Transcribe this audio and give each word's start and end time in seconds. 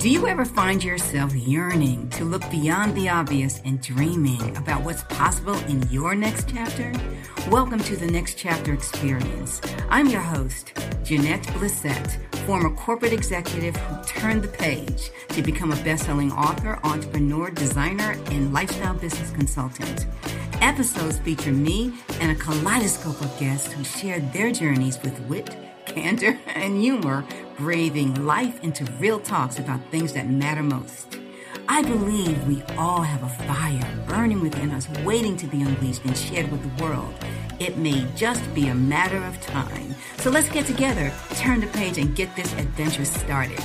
Do 0.00 0.08
you 0.08 0.26
ever 0.28 0.46
find 0.46 0.82
yourself 0.82 1.34
yearning 1.34 2.08
to 2.12 2.24
look 2.24 2.50
beyond 2.50 2.94
the 2.94 3.10
obvious 3.10 3.60
and 3.66 3.82
dreaming 3.82 4.56
about 4.56 4.80
what's 4.80 5.02
possible 5.02 5.58
in 5.66 5.86
your 5.90 6.14
next 6.14 6.48
chapter? 6.48 6.90
Welcome 7.50 7.80
to 7.80 7.96
the 7.96 8.06
Next 8.06 8.38
Chapter 8.38 8.72
Experience. 8.72 9.60
I'm 9.90 10.06
your 10.06 10.22
host, 10.22 10.72
Jeanette 11.04 11.42
Blissett, 11.48 12.16
former 12.46 12.70
corporate 12.70 13.12
executive 13.12 13.76
who 13.76 14.02
turned 14.04 14.40
the 14.40 14.48
page 14.48 15.10
to 15.28 15.42
become 15.42 15.70
a 15.70 15.84
best-selling 15.84 16.32
author, 16.32 16.80
entrepreneur, 16.82 17.50
designer, 17.50 18.16
and 18.30 18.54
lifestyle 18.54 18.94
business 18.94 19.30
consultant. 19.32 20.06
Episodes 20.62 21.18
feature 21.18 21.52
me 21.52 21.92
and 22.20 22.32
a 22.32 22.40
kaleidoscope 22.42 23.20
of 23.20 23.38
guests 23.38 23.70
who 23.70 23.84
share 23.84 24.20
their 24.32 24.50
journeys 24.50 24.98
with 25.02 25.20
wit, 25.28 25.54
candor, 25.90 26.38
and 26.54 26.80
humor, 26.80 27.24
breathing 27.56 28.24
life 28.24 28.62
into 28.62 28.84
real 28.98 29.18
talks 29.18 29.58
about 29.58 29.80
things 29.90 30.12
that 30.12 30.28
matter 30.28 30.62
most. 30.62 31.18
I 31.68 31.82
believe 31.82 32.46
we 32.46 32.62
all 32.78 33.02
have 33.02 33.22
a 33.22 33.44
fire 33.44 34.04
burning 34.08 34.40
within 34.40 34.70
us, 34.70 34.88
waiting 35.04 35.36
to 35.36 35.46
be 35.46 35.62
unleashed 35.62 36.04
and 36.04 36.16
shared 36.16 36.50
with 36.50 36.62
the 36.62 36.84
world. 36.84 37.12
It 37.58 37.76
may 37.76 38.06
just 38.16 38.42
be 38.54 38.68
a 38.68 38.74
matter 38.74 39.18
of 39.24 39.40
time. 39.40 39.94
So 40.18 40.30
let's 40.30 40.48
get 40.48 40.66
together, 40.66 41.12
turn 41.34 41.60
the 41.60 41.66
page, 41.68 41.98
and 41.98 42.14
get 42.16 42.34
this 42.34 42.52
adventure 42.54 43.04
started. 43.04 43.60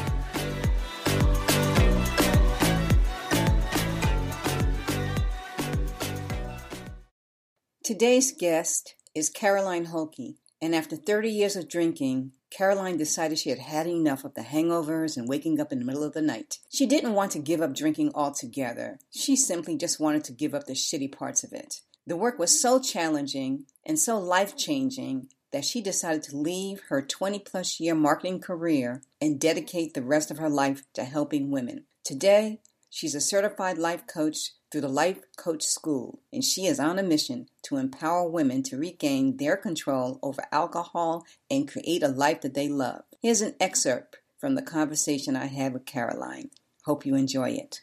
Today's 7.83 8.31
guest 8.31 8.95
is 9.13 9.29
Caroline 9.29 9.85
Holke, 9.85 10.35
and 10.61 10.73
after 10.73 10.95
30 10.95 11.29
years 11.29 11.55
of 11.55 11.69
drinking, 11.69 12.31
Caroline 12.49 12.97
decided 12.97 13.37
she 13.37 13.49
had 13.49 13.59
had 13.59 13.87
enough 13.87 14.23
of 14.23 14.33
the 14.33 14.41
hangovers 14.41 15.17
and 15.17 15.27
waking 15.27 15.59
up 15.59 15.71
in 15.71 15.79
the 15.79 15.85
middle 15.85 16.03
of 16.03 16.13
the 16.13 16.21
night. 16.21 16.59
She 16.69 16.85
didn't 16.85 17.13
want 17.13 17.31
to 17.31 17.39
give 17.39 17.61
up 17.61 17.75
drinking 17.75 18.11
altogether. 18.15 18.99
She 19.11 19.35
simply 19.35 19.77
just 19.77 19.99
wanted 19.99 20.23
to 20.25 20.31
give 20.31 20.53
up 20.53 20.65
the 20.65 20.73
shitty 20.73 21.11
parts 21.11 21.43
of 21.43 21.51
it. 21.51 21.81
The 22.07 22.15
work 22.15 22.39
was 22.39 22.59
so 22.59 22.79
challenging 22.79 23.65
and 23.85 23.99
so 23.99 24.17
life 24.17 24.55
changing 24.55 25.29
that 25.51 25.65
she 25.65 25.81
decided 25.81 26.23
to 26.23 26.37
leave 26.37 26.81
her 26.89 27.01
20 27.01 27.39
plus 27.39 27.79
year 27.79 27.95
marketing 27.95 28.39
career 28.39 29.01
and 29.21 29.39
dedicate 29.39 29.93
the 29.93 30.01
rest 30.01 30.29
of 30.29 30.37
her 30.37 30.49
life 30.49 30.83
to 30.93 31.03
helping 31.03 31.49
women. 31.49 31.85
Today, 32.03 32.59
she's 32.95 33.13
a 33.13 33.19
certified 33.19 33.77
life 33.77 34.07
coach 34.07 34.51
through 34.71 34.79
the 34.79 34.87
Life 34.87 35.19
Coach 35.35 35.63
School, 35.63 36.19
and 36.31 36.43
she 36.43 36.65
is 36.65 36.79
on 36.79 36.97
a 36.97 37.03
mission 37.03 37.47
to 37.63 37.75
empower 37.75 38.29
women 38.29 38.63
to 38.63 38.77
regain 38.77 39.35
their 39.35 39.57
control 39.57 40.17
over 40.23 40.43
alcohol 40.49 41.25
and 41.51 41.69
create 41.69 42.01
a 42.01 42.07
life 42.07 42.39
that 42.39 42.53
they 42.53 42.69
love. 42.69 43.03
Here's 43.21 43.41
an 43.41 43.55
excerpt 43.59 44.19
from 44.37 44.55
the 44.55 44.61
conversation 44.61 45.35
I 45.35 45.47
had 45.47 45.73
with 45.73 45.85
Caroline. 45.85 46.51
Hope 46.85 47.05
you 47.05 47.15
enjoy 47.15 47.49
it. 47.49 47.81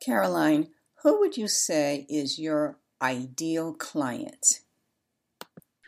Caroline, 0.00 0.68
who 1.02 1.20
would 1.20 1.36
you 1.36 1.46
say 1.46 2.06
is 2.08 2.38
your 2.38 2.78
ideal 3.02 3.74
client? 3.74 4.60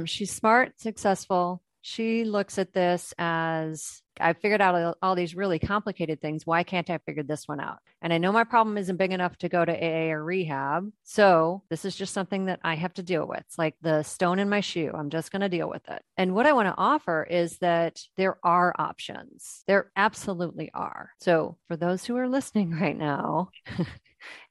She's 0.05 0.31
smart, 0.31 0.79
successful. 0.79 1.63
She 1.91 2.25
looks 2.25 2.59
at 2.59 2.75
this 2.75 3.15
as 3.17 4.03
I 4.21 4.35
figured 4.35 4.61
out 4.61 4.99
all 5.01 5.15
these 5.15 5.35
really 5.35 5.59
complicated 5.59 6.21
things. 6.21 6.45
Why 6.45 6.63
can't 6.63 6.91
I 6.91 6.99
figure 6.99 7.23
this 7.23 7.49
one 7.49 7.61
out? 7.61 7.79
And 8.03 8.13
I 8.13 8.19
know 8.19 8.31
my 8.31 8.45
problem 8.45 8.77
isn't 8.77 8.99
big 8.99 9.11
enough 9.11 9.39
to 9.39 9.49
go 9.49 9.65
to 9.65 9.73
AA 9.73 10.13
or 10.13 10.23
rehab. 10.23 10.93
So 11.05 11.63
this 11.71 11.87
is 11.87 11.97
just 11.97 12.13
something 12.13 12.45
that 12.45 12.61
I 12.63 12.75
have 12.75 12.93
to 12.95 13.03
deal 13.03 13.27
with. 13.27 13.41
It's 13.41 13.57
like 13.57 13.75
the 13.81 14.03
stone 14.03 14.39
in 14.39 14.51
my 14.51 14.61
shoe. 14.61 14.93
I'm 14.95 15.09
just 15.09 15.33
going 15.33 15.41
to 15.41 15.49
deal 15.49 15.71
with 15.71 15.89
it. 15.89 16.03
And 16.19 16.35
what 16.35 16.45
I 16.45 16.53
want 16.53 16.69
to 16.69 16.75
offer 16.77 17.23
is 17.23 17.57
that 17.61 18.03
there 18.19 18.37
are 18.45 18.75
options. 18.79 19.65
There 19.67 19.91
absolutely 19.97 20.71
are. 20.75 21.13
So 21.21 21.57
for 21.69 21.77
those 21.79 22.05
who 22.05 22.19
are 22.19 22.29
listening 22.29 22.71
right 22.79 22.99
now, 22.99 23.49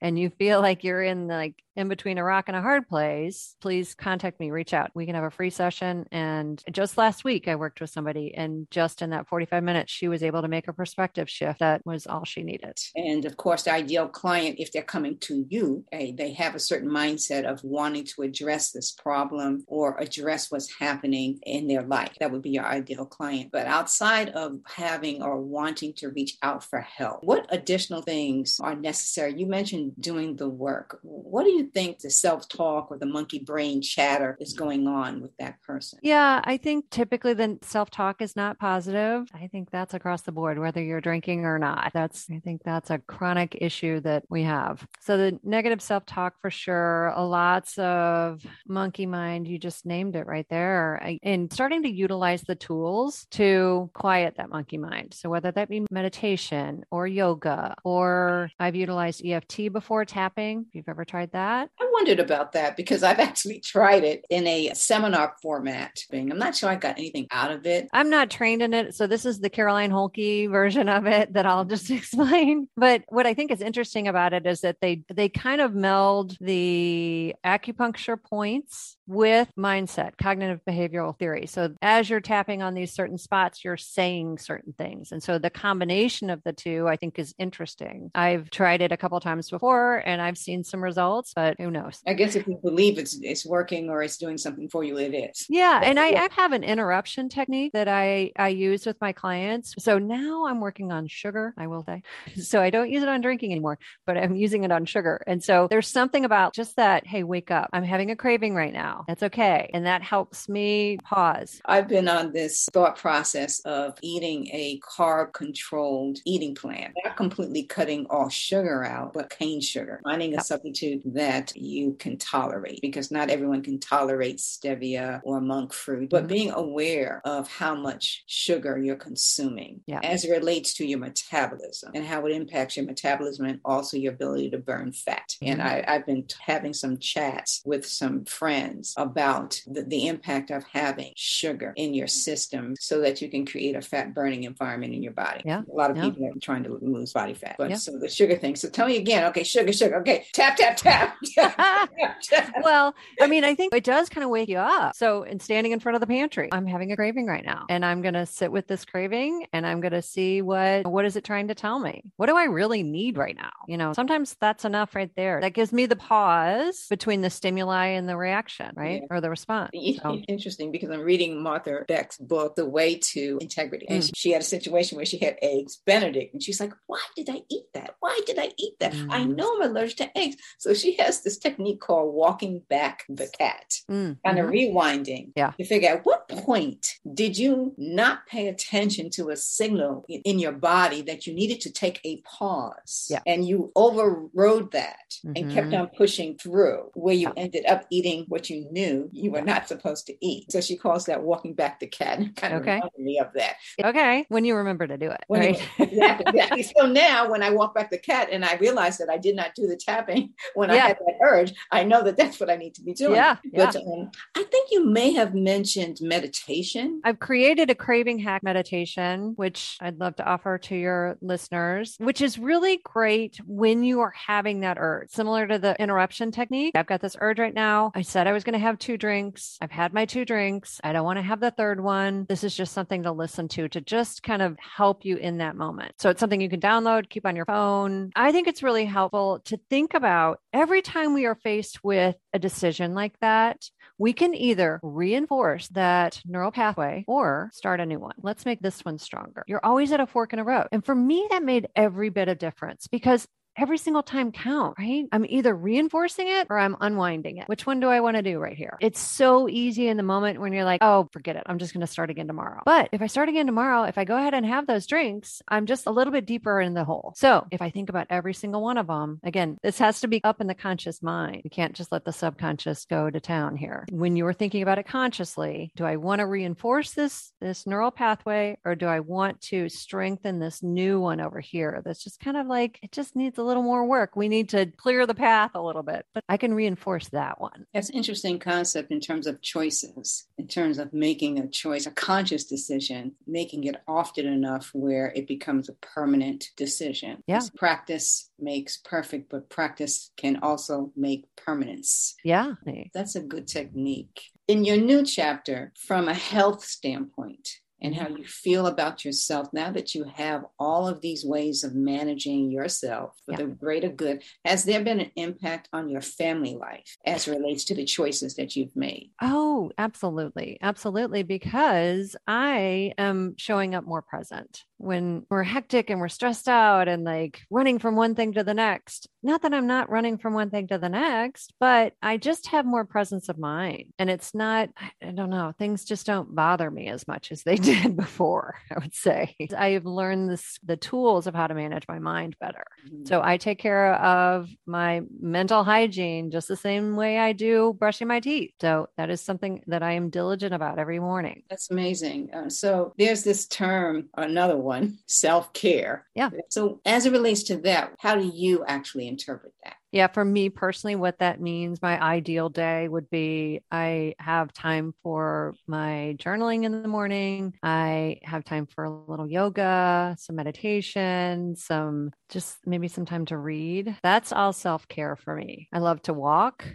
and 0.01 0.17
you 0.17 0.29
feel 0.29 0.61
like 0.61 0.83
you're 0.83 1.01
in 1.01 1.27
like 1.27 1.55
in 1.75 1.89
between 1.89 2.17
a 2.17 2.23
rock 2.23 2.45
and 2.47 2.57
a 2.57 2.61
hard 2.61 2.89
place, 2.89 3.55
please 3.61 3.93
contact 3.93 4.39
me, 4.39 4.49
reach 4.49 4.73
out. 4.73 4.89
We 4.95 5.05
can 5.05 5.13
have 5.13 5.23
a 5.23 5.29
free 5.29 5.51
session. 5.51 6.07
And 6.11 6.59
just 6.71 6.97
last 6.97 7.23
week, 7.23 7.47
I 7.47 7.55
worked 7.55 7.79
with 7.79 7.91
somebody, 7.91 8.33
and 8.33 8.65
just 8.71 9.03
in 9.03 9.11
that 9.11 9.27
45 9.27 9.63
minutes, 9.63 9.91
she 9.91 10.07
was 10.07 10.23
able 10.23 10.41
to 10.41 10.47
make 10.47 10.67
a 10.67 10.73
perspective 10.73 11.29
shift. 11.29 11.59
That 11.59 11.85
was 11.85 12.07
all 12.07 12.25
she 12.25 12.41
needed. 12.41 12.79
And 12.95 13.25
of 13.25 13.37
course, 13.37 13.61
the 13.63 13.73
ideal 13.73 14.07
client, 14.07 14.55
if 14.57 14.71
they're 14.71 14.81
coming 14.81 15.19
to 15.19 15.45
you, 15.49 15.85
they 15.91 16.33
have 16.35 16.55
a 16.55 16.59
certain 16.59 16.89
mindset 16.89 17.43
of 17.43 17.63
wanting 17.63 18.05
to 18.05 18.23
address 18.23 18.71
this 18.71 18.91
problem 18.91 19.63
or 19.67 19.99
address 19.99 20.49
what's 20.49 20.73
happening 20.79 21.39
in 21.43 21.67
their 21.67 21.83
life. 21.83 22.13
That 22.19 22.31
would 22.31 22.41
be 22.41 22.49
your 22.49 22.65
ideal 22.65 23.05
client. 23.05 23.51
But 23.51 23.67
outside 23.67 24.29
of 24.29 24.57
having 24.65 25.21
or 25.21 25.39
wanting 25.39 25.93
to 25.97 26.09
reach 26.09 26.37
out 26.41 26.63
for 26.63 26.81
help, 26.81 27.23
what 27.23 27.45
additional 27.49 28.01
things 28.01 28.57
are 28.59 28.73
necessary? 28.73 29.35
You 29.37 29.45
mentioned 29.45 29.86
doing 29.99 30.35
the 30.35 30.49
work. 30.49 30.99
What 31.01 31.43
do 31.43 31.51
you 31.51 31.67
think 31.67 31.99
the 31.99 32.09
self 32.09 32.47
talk 32.47 32.91
or 32.91 32.97
the 32.97 33.05
monkey 33.05 33.39
brain 33.39 33.81
chatter 33.81 34.37
is 34.39 34.53
going 34.53 34.87
on 34.87 35.21
with 35.21 35.35
that 35.37 35.61
person? 35.61 35.99
Yeah, 36.01 36.41
I 36.43 36.57
think 36.57 36.89
typically 36.89 37.33
the 37.33 37.57
self 37.61 37.89
talk 37.89 38.21
is 38.21 38.35
not 38.35 38.59
positive. 38.59 39.27
I 39.33 39.47
think 39.47 39.71
that's 39.71 39.93
across 39.93 40.21
the 40.21 40.31
board, 40.31 40.59
whether 40.59 40.81
you're 40.81 41.01
drinking 41.01 41.45
or 41.45 41.59
not. 41.59 41.91
That's, 41.93 42.27
I 42.31 42.39
think 42.39 42.61
that's 42.63 42.89
a 42.89 42.99
chronic 42.99 43.57
issue 43.59 43.99
that 44.01 44.23
we 44.29 44.43
have. 44.43 44.85
So 45.01 45.17
the 45.17 45.39
negative 45.43 45.81
self 45.81 46.05
talk 46.05 46.35
for 46.41 46.49
sure, 46.49 47.13
lots 47.17 47.77
of 47.77 48.41
monkey 48.67 49.05
mind. 49.05 49.47
You 49.47 49.57
just 49.57 49.85
named 49.85 50.15
it 50.15 50.25
right 50.25 50.47
there. 50.49 51.17
And 51.23 51.51
starting 51.51 51.83
to 51.83 51.89
utilize 51.89 52.41
the 52.41 52.55
tools 52.55 53.27
to 53.31 53.89
quiet 53.93 54.35
that 54.37 54.49
monkey 54.49 54.77
mind. 54.77 55.13
So 55.13 55.29
whether 55.29 55.51
that 55.51 55.69
be 55.69 55.85
meditation 55.91 56.83
or 56.91 57.07
yoga, 57.07 57.75
or 57.83 58.49
I've 58.59 58.75
utilized 58.75 59.25
EFT 59.25 59.71
before 59.77 60.05
tapping. 60.05 60.65
If 60.67 60.73
you've 60.73 60.89
ever 60.89 61.05
tried 61.05 61.33
that, 61.33 61.69
I 61.79 61.89
wondered 61.93 62.19
about 62.19 62.53
that 62.53 62.75
because 62.75 63.03
I've 63.03 63.19
actually 63.29 63.59
tried 63.59 64.03
it 64.03 64.25
in 64.27 64.47
a 64.47 64.73
seminar 64.73 65.35
format. 65.39 65.99
I'm 66.11 66.39
not 66.39 66.55
sure 66.55 66.67
I 66.67 66.75
got 66.75 66.97
anything 66.97 67.27
out 67.29 67.51
of 67.51 67.67
it. 67.67 67.87
I'm 67.93 68.09
not 68.09 68.31
trained 68.31 68.63
in 68.63 68.73
it. 68.73 68.95
So 68.95 69.05
this 69.05 69.23
is 69.23 69.39
the 69.39 69.51
Caroline 69.51 69.91
Holke 69.91 70.49
version 70.49 70.89
of 70.89 71.05
it 71.05 71.33
that 71.33 71.45
I'll 71.45 71.63
just 71.63 71.91
explain. 71.91 72.67
But 72.75 73.03
what 73.09 73.27
I 73.27 73.35
think 73.35 73.51
is 73.51 73.61
interesting 73.61 74.07
about 74.07 74.33
it 74.33 74.47
is 74.47 74.61
that 74.61 74.77
they 74.81 75.03
they 75.13 75.29
kind 75.29 75.61
of 75.61 75.75
meld 75.75 76.35
the 76.41 77.35
acupuncture 77.45 78.17
points 78.19 78.96
with 79.07 79.49
mindset, 79.57 80.17
cognitive 80.17 80.59
behavioral 80.67 81.17
theory. 81.17 81.47
So 81.47 81.73
as 81.81 82.09
you're 82.09 82.19
tapping 82.19 82.61
on 82.61 82.73
these 82.73 82.93
certain 82.93 83.17
spots, 83.17 83.63
you're 83.63 83.77
saying 83.77 84.37
certain 84.39 84.73
things. 84.73 85.11
And 85.11 85.23
so 85.23 85.39
the 85.39 85.49
combination 85.49 86.29
of 86.29 86.43
the 86.43 86.53
two 86.53 86.87
I 86.87 86.97
think 86.97 87.17
is 87.17 87.33
interesting. 87.39 88.11
I've 88.13 88.49
tried 88.49 88.81
it 88.81 88.91
a 88.91 88.97
couple 88.97 89.19
times 89.19 89.49
before 89.49 90.03
and 90.05 90.21
I've 90.21 90.37
seen 90.37 90.63
some 90.63 90.83
results, 90.83 91.33
but 91.35 91.55
who 91.59 91.71
knows? 91.71 92.01
I 92.05 92.13
guess 92.13 92.35
if 92.35 92.47
you 92.47 92.59
believe 92.61 92.97
it's 92.97 93.17
it's 93.21 93.45
working 93.45 93.89
or 93.89 94.03
it's 94.03 94.17
doing 94.17 94.37
something 94.37 94.69
for 94.69 94.83
you, 94.83 94.97
it 94.97 95.13
is. 95.13 95.45
Yeah. 95.49 95.79
And 95.83 95.99
I, 95.99 96.09
I 96.09 96.27
have 96.31 96.51
an 96.51 96.63
interruption 96.63 97.29
technique 97.29 97.73
that 97.73 97.87
I, 97.87 98.31
I 98.37 98.49
use 98.49 98.85
with 98.85 98.99
my 98.99 99.13
clients. 99.13 99.73
So 99.79 99.97
now 99.97 100.45
I'm 100.45 100.59
working 100.59 100.91
on 100.91 101.07
sugar, 101.07 101.53
I 101.57 101.67
will 101.67 101.83
say. 101.83 102.01
So 102.47 102.61
I 102.61 102.69
don't 102.69 102.89
use 102.89 103.03
it 103.03 103.09
on 103.09 103.19
drinking 103.19 103.51
anymore, 103.51 103.77
but 104.05 104.17
I'm 104.17 104.35
using 104.35 104.63
it 104.63 104.71
on 104.71 104.85
sugar. 104.85 105.21
And 105.27 105.43
so 105.43 105.67
there's 105.69 105.87
something 105.87 106.23
about 106.23 106.53
just 106.53 106.77
that, 106.77 107.05
hey, 107.05 107.23
wake 107.23 107.51
up. 107.51 107.69
I'm 107.73 107.83
having 107.83 108.09
a 108.09 108.15
craving 108.15 108.55
right 108.55 108.71
now. 108.71 108.96
That's 109.07 109.23
okay. 109.23 109.69
And 109.73 109.85
that 109.85 110.01
helps 110.01 110.49
me 110.49 110.97
pause. 111.03 111.61
I've 111.65 111.87
been 111.87 112.07
on 112.07 112.31
this 112.31 112.67
thought 112.71 112.97
process 112.97 113.59
of 113.61 113.97
eating 114.01 114.47
a 114.51 114.79
carb 114.79 115.33
controlled 115.33 116.19
eating 116.25 116.55
plan, 116.55 116.93
not 117.03 117.17
completely 117.17 117.63
cutting 117.63 118.05
all 118.09 118.29
sugar 118.29 118.83
out, 118.83 119.13
but 119.13 119.29
cane 119.29 119.61
sugar, 119.61 119.99
finding 120.03 120.37
a 120.37 120.41
substitute 120.41 121.01
that 121.05 121.55
you 121.55 121.93
can 121.99 122.17
tolerate 122.17 122.81
because 122.81 123.11
not 123.11 123.29
everyone 123.29 123.61
can 123.61 123.79
tolerate 123.79 124.37
stevia 124.37 125.21
or 125.23 125.41
monk 125.41 125.73
fruit, 125.73 126.09
but 126.09 126.23
mm-hmm. 126.23 126.27
being 126.27 126.51
aware 126.51 127.21
of 127.25 127.47
how 127.47 127.75
much 127.75 128.23
sugar 128.27 128.77
you're 128.77 128.95
consuming 128.95 129.81
yeah. 129.85 129.99
as 130.03 130.23
it 130.23 130.31
relates 130.31 130.73
to 130.75 130.85
your 130.85 130.99
metabolism 130.99 131.91
and 131.93 132.05
how 132.05 132.25
it 132.25 132.31
impacts 132.31 132.77
your 132.77 132.85
metabolism 132.85 133.45
and 133.45 133.59
also 133.65 133.97
your 133.97 134.13
ability 134.13 134.49
to 134.49 134.57
burn 134.57 134.91
fat. 134.91 135.35
Mm-hmm. 135.41 135.51
And 135.51 135.61
I, 135.61 135.83
have 135.87 136.05
been 136.05 136.25
having 136.39 136.73
some 136.73 136.97
chats 136.97 137.61
with 137.65 137.85
some 137.85 138.25
friends 138.25 138.86
about 138.97 139.61
the, 139.67 139.83
the 139.83 140.07
impact 140.07 140.51
of 140.51 140.63
having 140.71 141.11
sugar 141.15 141.73
in 141.75 141.93
your 141.93 142.07
system 142.07 142.75
so 142.79 143.01
that 143.01 143.21
you 143.21 143.29
can 143.29 143.45
create 143.45 143.75
a 143.75 143.81
fat 143.81 144.13
burning 144.13 144.43
environment 144.43 144.93
in 144.93 145.03
your 145.03 145.13
body. 145.13 145.41
Yeah. 145.45 145.61
A 145.71 145.75
lot 145.75 145.91
of 145.91 145.97
yeah. 145.97 146.03
people 146.03 146.25
are 146.25 146.39
trying 146.41 146.63
to 146.63 146.77
lose 146.81 147.13
body 147.13 147.33
fat. 147.33 147.55
But 147.57 147.69
yeah. 147.71 147.75
so 147.77 147.97
the 147.97 148.09
sugar 148.09 148.35
thing. 148.35 148.55
So 148.55 148.69
tell 148.69 148.87
me 148.87 148.97
again, 148.97 149.23
okay, 149.25 149.43
sugar, 149.43 149.73
sugar. 149.73 149.97
Okay, 149.97 150.25
tap, 150.33 150.57
tap, 150.57 150.77
tap. 150.77 151.17
well, 152.63 152.95
I 153.21 153.27
mean, 153.27 153.43
I 153.43 153.55
think 153.55 153.73
it 153.73 153.83
does 153.83 154.09
kind 154.09 154.23
of 154.23 154.29
wake 154.29 154.49
you 154.49 154.57
up. 154.57 154.95
So, 154.95 155.23
in 155.23 155.39
standing 155.39 155.71
in 155.71 155.79
front 155.79 155.95
of 155.95 156.01
the 156.01 156.07
pantry, 156.07 156.49
I'm 156.51 156.65
having 156.65 156.91
a 156.91 156.95
craving 156.95 157.27
right 157.27 157.45
now, 157.45 157.65
and 157.69 157.85
I'm 157.85 158.01
going 158.01 158.13
to 158.13 158.25
sit 158.25 158.51
with 158.51 158.67
this 158.67 158.85
craving, 158.85 159.47
and 159.53 159.65
I'm 159.65 159.81
going 159.81 159.93
to 159.93 160.01
see 160.01 160.41
what 160.41 160.85
what 160.87 161.05
is 161.05 161.15
it 161.15 161.23
trying 161.23 161.47
to 161.49 161.55
tell 161.55 161.79
me? 161.79 162.03
What 162.17 162.27
do 162.27 162.35
I 162.35 162.45
really 162.45 162.83
need 162.83 163.17
right 163.17 163.35
now? 163.35 163.51
You 163.67 163.77
know, 163.77 163.93
sometimes 163.93 164.35
that's 164.39 164.65
enough 164.65 164.95
right 164.95 165.11
there. 165.15 165.41
That 165.41 165.53
gives 165.53 165.71
me 165.71 165.85
the 165.85 165.95
pause 165.95 166.85
between 166.89 167.21
the 167.21 167.29
stimuli 167.29 167.87
and 167.87 168.07
the 168.07 168.17
reaction. 168.17 168.71
Right? 168.77 169.01
Yeah. 169.01 169.15
Or 169.15 169.21
the 169.21 169.29
response. 169.29 169.71
So. 170.01 170.15
Interesting 170.27 170.71
because 170.71 170.89
I'm 170.89 171.01
reading 171.01 171.41
Martha 171.41 171.83
Beck's 171.87 172.17
book, 172.17 172.55
The 172.55 172.65
Way 172.65 172.95
to 173.13 173.37
Integrity. 173.41 173.87
And 173.89 174.03
mm. 174.03 174.11
she, 174.15 174.31
had 174.31 174.41
a 174.41 174.45
situation 174.45 174.95
where 174.95 175.05
she 175.05 175.17
had 175.17 175.37
eggs 175.41 175.81
Benedict. 175.85 176.33
And 176.33 176.43
she's 176.43 176.59
like, 176.59 176.73
why 176.85 177.01
did 177.15 177.29
I 177.29 177.41
eat 177.49 177.65
that? 177.73 177.95
Why 177.99 178.19
did 178.25 178.37
I 178.39 178.51
eat 178.57 178.73
that? 178.79 178.93
Mm. 178.93 179.07
I 179.11 179.23
know 179.23 179.55
I'm 179.55 179.69
allergic 179.69 179.97
to 179.97 180.17
eggs. 180.17 180.37
So 180.57 180.73
she 180.73 180.95
has 180.97 181.23
this 181.23 181.37
technique 181.37 181.81
called 181.81 182.13
walking 182.13 182.61
back 182.69 183.03
the 183.09 183.27
cat, 183.27 183.81
mm. 183.89 184.17
kind 184.25 184.39
of 184.39 184.47
mm-hmm. 184.47 184.77
rewinding 184.77 185.31
yeah. 185.35 185.51
to 185.51 185.65
figure 185.65 185.89
out 185.89 186.01
what 186.03 186.27
point 186.27 186.87
did 187.13 187.37
you 187.37 187.73
not 187.77 188.25
pay 188.27 188.47
attention 188.47 189.09
to 189.11 189.29
a 189.29 189.35
signal 189.35 190.05
in 190.09 190.39
your 190.39 190.51
body 190.51 191.01
that 191.01 191.25
you 191.25 191.33
needed 191.33 191.61
to 191.61 191.71
take 191.71 191.99
a 192.03 192.21
pause 192.21 193.07
yeah. 193.09 193.21
and 193.25 193.47
you 193.47 193.71
overrode 193.75 194.71
that 194.71 195.17
mm-hmm. 195.25 195.33
and 195.35 195.51
kept 195.51 195.73
on 195.73 195.87
pushing 195.97 196.37
through 196.37 196.89
where 196.93 197.15
you 197.15 197.27
yeah. 197.35 197.43
ended 197.43 197.65
up 197.65 197.85
eating 197.89 198.25
what 198.27 198.49
you 198.49 198.66
knew 198.71 199.09
you 199.11 199.31
were 199.31 199.41
not 199.41 199.67
supposed 199.67 200.07
to 200.07 200.25
eat. 200.25 200.51
So 200.51 200.61
she 200.61 200.77
calls 200.77 201.05
that 201.05 201.21
walking 201.21 201.53
back 201.53 201.79
the 201.79 201.87
cat 201.87 202.19
kind 202.35 202.53
of 202.53 202.61
okay. 202.61 202.75
reminded 202.75 202.99
me 202.99 203.19
of 203.19 203.33
that. 203.33 203.55
Okay. 203.83 204.25
When 204.29 204.45
you 204.45 204.55
remember 204.55 204.87
to 204.87 204.97
do 204.97 205.09
it. 205.11 205.21
When 205.27 205.41
right. 205.41 205.61
You, 205.77 205.85
exactly, 205.85 206.39
exactly. 206.39 206.63
so 206.63 206.85
now 206.85 207.29
when 207.29 207.43
I 207.43 207.49
walk 207.49 207.75
back 207.75 207.89
the 207.89 207.97
cat 207.97 208.29
and 208.31 208.45
I 208.45 208.55
realize 208.55 208.97
that 208.97 209.09
I 209.09 209.17
did 209.17 209.35
not 209.35 209.55
do 209.55 209.67
the 209.67 209.77
tapping 209.77 210.33
when 210.55 210.69
yeah. 210.69 210.75
I 210.75 210.79
had 210.79 210.97
that 210.97 211.17
urge, 211.21 211.53
I 211.71 211.83
know 211.83 212.03
that 212.03 212.17
that's 212.17 212.39
what 212.39 212.49
I 212.49 212.55
need 212.55 212.75
to 212.75 212.81
be 212.81 212.93
doing. 212.93 213.15
Yeah. 213.15 213.37
But 213.53 213.75
um, 213.75 214.11
I 214.35 214.43
think 214.43 214.69
you 214.71 214.85
may 214.85 215.13
have 215.13 215.33
mentioned 215.33 215.97
meditation. 216.01 217.01
I've 217.03 217.19
created 217.19 217.69
a 217.69 217.75
craving 217.75 218.19
hack 218.19 218.43
meditation, 218.43 219.33
which 219.35 219.77
I'd 219.81 219.99
love 219.99 220.15
to 220.17 220.25
offer 220.25 220.57
to 220.57 220.75
your 220.75 221.17
listeners, 221.21 221.95
which 221.99 222.21
is 222.21 222.37
really 222.37 222.79
great 222.83 223.39
when 223.45 223.83
you 223.83 224.01
are 224.01 224.13
having 224.15 224.61
that 224.61 224.77
urge, 224.79 225.09
similar 225.09 225.47
to 225.47 225.59
the 225.59 225.75
interruption 225.81 226.31
technique. 226.31 226.75
I've 226.75 226.87
got 226.87 227.01
this 227.01 227.15
urge 227.19 227.39
right 227.39 227.53
now. 227.53 227.91
I 227.95 228.01
said 228.01 228.27
I 228.27 228.33
was 228.33 228.43
going 228.47 228.53
to 228.53 228.65
have 228.65 228.79
two 228.79 228.97
drinks. 228.97 229.57
I've 229.59 229.71
had 229.71 229.93
my 229.93 230.05
two 230.05 230.23
drinks. 230.23 230.79
I 230.81 230.93
don't 230.93 231.03
want 231.03 231.17
to 231.17 231.23
have 231.23 231.41
the 231.41 231.51
third 231.51 231.83
one. 231.83 232.25
This 232.29 232.45
is 232.45 232.55
just 232.55 232.71
something 232.71 233.03
to 233.03 233.11
listen 233.11 233.49
to 233.49 233.67
to 233.67 233.81
just 233.81 234.23
kind 234.23 234.41
of 234.41 234.57
help 234.57 235.03
you 235.03 235.17
in 235.17 235.39
that 235.39 235.57
moment. 235.57 235.95
So 235.99 236.09
it's 236.09 236.21
something 236.21 236.39
you 236.39 236.49
can 236.49 236.61
download, 236.61 237.09
keep 237.09 237.25
on 237.25 237.35
your 237.35 237.43
phone. 237.43 238.11
I 238.15 238.31
think 238.31 238.47
it's 238.47 238.63
really 238.63 238.85
helpful 238.85 239.41
to 239.45 239.59
think 239.69 239.93
about 239.93 240.39
every 240.53 240.81
time 240.81 241.13
we 241.13 241.25
are 241.25 241.35
faced 241.35 241.83
with 241.83 242.15
a 242.31 242.39
decision 242.39 242.93
like 242.93 243.19
that, 243.19 243.69
we 243.97 244.13
can 244.13 244.33
either 244.33 244.79
reinforce 244.81 245.67
that 245.69 246.21
neural 246.25 246.51
pathway 246.51 247.03
or 247.05 247.49
start 247.51 247.81
a 247.81 247.85
new 247.85 247.99
one. 247.99 248.15
Let's 248.21 248.45
make 248.45 248.61
this 248.61 248.85
one 248.85 248.97
stronger. 248.97 249.43
You're 249.45 249.65
always 249.65 249.91
at 249.91 249.99
a 249.99 250.07
fork 250.07 250.31
in 250.31 250.39
a 250.39 250.45
road. 250.45 250.67
And 250.71 250.85
for 250.85 250.95
me, 250.95 251.27
that 251.31 251.43
made 251.43 251.67
every 251.75 252.09
bit 252.09 252.29
of 252.29 252.37
difference 252.37 252.87
because 252.87 253.27
every 253.57 253.77
single 253.77 254.03
time 254.03 254.31
count, 254.31 254.75
right? 254.77 255.05
I'm 255.11 255.25
either 255.27 255.55
reinforcing 255.55 256.27
it 256.27 256.47
or 256.49 256.59
I'm 256.59 256.77
unwinding 256.79 257.37
it. 257.37 257.47
Which 257.47 257.65
one 257.65 257.79
do 257.79 257.87
I 257.87 257.99
want 257.99 258.17
to 258.17 258.23
do 258.23 258.39
right 258.39 258.55
here? 258.55 258.77
It's 258.79 258.99
so 258.99 259.49
easy 259.49 259.87
in 259.87 259.97
the 259.97 260.03
moment 260.03 260.39
when 260.39 260.53
you're 260.53 260.63
like, 260.63 260.83
oh, 260.83 261.09
forget 261.11 261.35
it. 261.35 261.43
I'm 261.45 261.57
just 261.57 261.73
going 261.73 261.81
to 261.81 261.91
start 261.91 262.09
again 262.09 262.27
tomorrow. 262.27 262.61
But 262.65 262.89
if 262.91 263.01
I 263.01 263.07
start 263.07 263.29
again 263.29 263.47
tomorrow, 263.47 263.83
if 263.83 263.97
I 263.97 264.05
go 264.05 264.17
ahead 264.17 264.33
and 264.33 264.45
have 264.45 264.67
those 264.67 264.85
drinks, 264.85 265.41
I'm 265.47 265.65
just 265.65 265.87
a 265.87 265.91
little 265.91 266.13
bit 266.13 266.25
deeper 266.25 266.61
in 266.61 266.73
the 266.73 266.83
hole. 266.83 267.13
So 267.17 267.47
if 267.51 267.61
I 267.61 267.69
think 267.69 267.89
about 267.89 268.07
every 268.09 268.33
single 268.33 268.61
one 268.61 268.77
of 268.77 268.87
them, 268.87 269.19
again, 269.23 269.57
this 269.63 269.79
has 269.79 270.01
to 270.01 270.07
be 270.07 270.23
up 270.23 270.39
in 270.41 270.47
the 270.47 270.53
conscious 270.53 271.01
mind. 271.01 271.41
You 271.43 271.49
can't 271.49 271.73
just 271.73 271.91
let 271.91 272.05
the 272.05 272.13
subconscious 272.13 272.85
go 272.85 273.09
to 273.09 273.19
town 273.19 273.55
here. 273.55 273.85
When 273.91 274.15
you're 274.15 274.33
thinking 274.33 274.61
about 274.61 274.77
it 274.77 274.87
consciously, 274.87 275.71
do 275.75 275.85
I 275.85 275.95
want 275.95 276.19
to 276.19 276.27
reinforce 276.27 276.91
this, 276.91 277.31
this 277.41 277.65
neural 277.65 277.91
pathway 277.91 278.57
or 278.63 278.75
do 278.75 278.85
I 278.85 278.99
want 278.99 279.41
to 279.41 279.69
strengthen 279.69 280.39
this 280.39 280.61
new 280.61 280.99
one 280.99 281.21
over 281.21 281.39
here 281.39 281.81
that's 281.83 282.03
just 282.03 282.19
kind 282.19 282.37
of 282.37 282.47
like, 282.47 282.79
it 282.83 282.91
just 282.91 283.15
needs 283.15 283.37
a 283.37 283.46
little 283.47 283.63
more 283.63 283.85
work. 283.85 284.15
We 284.15 284.27
need 284.27 284.49
to 284.49 284.67
clear 284.67 285.05
the 285.05 285.15
path 285.15 285.51
a 285.55 285.61
little 285.61 285.83
bit, 285.83 286.05
but 286.13 286.23
I 286.29 286.37
can 286.37 286.53
reinforce 286.53 287.07
that 287.09 287.41
one. 287.41 287.65
That's 287.73 287.89
an 287.89 287.95
interesting 287.95 288.37
concept 288.39 288.91
in 288.91 288.99
terms 288.99 289.25
of 289.25 289.41
choices, 289.41 290.25
in 290.37 290.47
terms 290.47 290.77
of 290.77 290.93
making 290.93 291.39
a 291.39 291.47
choice, 291.47 291.85
a 291.85 291.91
conscious 291.91 292.43
decision, 292.43 293.13
making 293.25 293.63
it 293.63 293.77
often 293.87 294.27
enough 294.27 294.69
where 294.73 295.11
it 295.15 295.27
becomes 295.27 295.69
a 295.69 295.73
permanent 295.73 296.49
decision. 296.57 297.23
Yeah. 297.25 297.41
Practice 297.55 298.29
makes 298.37 298.77
perfect, 298.77 299.29
but 299.29 299.49
practice 299.49 300.11
can 300.17 300.39
also 300.43 300.91
make 300.95 301.25
permanence. 301.35 302.15
Yeah. 302.23 302.53
That's 302.93 303.15
a 303.15 303.21
good 303.21 303.47
technique. 303.47 304.21
In 304.47 304.63
your 304.63 304.77
new 304.77 305.03
chapter, 305.03 305.73
from 305.77 306.07
a 306.07 306.13
health 306.13 306.63
standpoint, 306.63 307.49
and 307.81 307.95
how 307.95 308.07
you 308.07 308.25
feel 308.25 308.67
about 308.67 309.05
yourself 309.05 309.49
now 309.53 309.71
that 309.71 309.93
you 309.93 310.03
have 310.03 310.45
all 310.59 310.87
of 310.87 311.01
these 311.01 311.23
ways 311.23 311.63
of 311.63 311.75
managing 311.75 312.51
yourself 312.51 313.15
for 313.25 313.33
yeah. 313.33 313.37
the 313.37 313.45
greater 313.45 313.89
good. 313.89 314.23
Has 314.45 314.63
there 314.63 314.83
been 314.83 314.99
an 314.99 315.11
impact 315.15 315.69
on 315.73 315.89
your 315.89 316.01
family 316.01 316.55
life 316.55 316.97
as 317.05 317.27
relates 317.27 317.65
to 317.65 317.75
the 317.75 317.85
choices 317.85 318.35
that 318.35 318.55
you've 318.55 318.75
made? 318.75 319.11
Oh 319.21 319.71
absolutely. 319.77 320.57
Absolutely 320.61 321.23
because 321.23 322.15
i 322.27 322.93
am 322.97 323.35
showing 323.37 323.75
up 323.75 323.85
more 323.85 324.01
present 324.01 324.63
when 324.77 325.25
we're 325.29 325.43
hectic 325.43 325.89
and 325.89 325.99
we're 325.99 326.07
stressed 326.07 326.47
out 326.47 326.87
and 326.87 327.03
like 327.03 327.41
running 327.49 327.79
from 327.79 327.95
one 327.95 328.15
thing 328.15 328.33
to 328.33 328.43
the 328.43 328.53
next. 328.53 329.07
Not 329.23 329.41
that 329.41 329.53
I'm 329.53 329.67
not 329.67 329.89
running 329.89 330.17
from 330.17 330.33
one 330.33 330.49
thing 330.49 330.67
to 330.67 330.77
the 330.77 330.89
next, 330.89 331.53
but 331.59 331.93
I 332.01 332.17
just 332.17 332.47
have 332.47 332.65
more 332.65 332.85
presence 332.85 333.29
of 333.29 333.37
mind. 333.37 333.93
And 333.99 334.09
it's 334.09 334.33
not, 334.33 334.69
I 335.03 335.11
don't 335.11 335.29
know, 335.29 335.53
things 335.57 335.83
just 335.83 336.05
don't 336.05 336.33
bother 336.33 336.69
me 336.69 336.87
as 336.87 337.07
much 337.07 337.31
as 337.31 337.43
they 337.43 337.55
did 337.57 337.97
before, 337.97 338.55
I 338.71 338.79
would 338.79 338.93
say. 338.93 339.35
I've 339.57 339.85
learned 339.85 340.29
this, 340.29 340.57
the 340.63 340.77
tools 340.77 341.27
of 341.27 341.35
how 341.35 341.47
to 341.47 341.55
manage 341.55 341.87
my 341.87 341.99
mind 341.99 342.35
better. 342.39 342.65
Mm-hmm. 342.87 343.05
So 343.05 343.21
I 343.21 343.37
take 343.37 343.59
care 343.59 343.95
of 343.95 344.49
my 344.65 345.01
mental 345.19 345.63
hygiene 345.63 346.31
just 346.31 346.47
the 346.47 346.55
same 346.55 346.95
way 346.95 347.17
I 347.17 347.33
do 347.33 347.75
brushing 347.77 348.07
my 348.07 348.19
teeth. 348.19 348.51
So 348.61 348.87
that 348.97 349.09
is 349.09 349.21
something 349.21 349.63
that 349.67 349.83
I 349.83 349.93
am 349.93 350.09
diligent 350.09 350.53
about 350.53 350.79
every 350.79 350.99
morning. 350.99 351.43
That's 351.49 351.71
amazing. 351.71 352.29
Uh, 352.33 352.49
so 352.49 352.93
there's 352.97 353.23
this 353.23 353.47
term, 353.47 354.09
another 354.15 354.57
one, 354.67 354.99
self 355.07 355.53
care. 355.53 356.05
Yeah. 356.13 356.29
So, 356.49 356.81
as 356.85 357.05
it 357.05 357.11
relates 357.11 357.43
to 357.43 357.57
that, 357.61 357.93
how 357.99 358.15
do 358.15 358.31
you 358.33 358.65
actually 358.65 359.07
interpret 359.07 359.53
that? 359.63 359.75
Yeah, 359.91 360.07
for 360.07 360.25
me 360.25 360.49
personally, 360.49 360.95
what 360.95 361.19
that 361.19 361.39
means, 361.39 361.81
my 361.81 361.99
ideal 362.01 362.49
day 362.49 362.87
would 362.87 363.09
be 363.09 363.61
I 363.71 364.15
have 364.19 364.51
time 364.51 364.93
for 365.01 365.55
my 365.65 366.15
journaling 366.19 366.65
in 366.65 366.83
the 366.83 366.89
morning. 366.89 367.53
I 367.63 368.19
have 368.23 368.43
time 368.43 368.67
for 368.67 368.83
a 368.83 368.89
little 368.89 369.29
yoga, 369.29 370.15
some 370.19 370.35
meditation, 370.35 371.55
some 371.55 372.11
just 372.29 372.57
maybe 372.65 372.89
some 372.89 373.05
time 373.05 373.25
to 373.27 373.37
read. 373.37 373.97
That's 374.03 374.33
all 374.33 374.51
self 374.51 374.87
care 374.89 375.15
for 375.15 375.33
me. 375.33 375.69
I 375.71 375.79
love 375.79 376.01
to 376.03 376.13
walk. 376.13 376.67